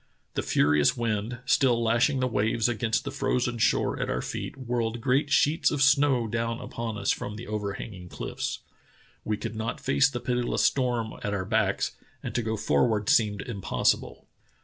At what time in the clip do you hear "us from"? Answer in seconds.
6.97-7.35